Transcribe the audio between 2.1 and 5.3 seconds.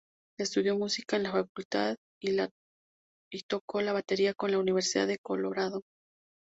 y tocó la batería con la Universidad de